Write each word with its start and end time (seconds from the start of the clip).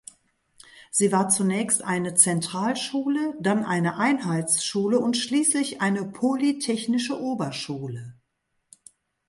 Sie 0.89 1.11
war 1.11 1.29
zunächst 1.29 1.83
eine 1.83 2.15
Zentralschule, 2.15 3.35
dann 3.39 3.63
eine 3.63 3.97
Einheitsschule 3.97 4.97
und 4.99 5.15
schließlich 5.15 5.79
eine 5.81 6.05
Polytechnische 6.05 7.21
Oberschule. 7.21 8.15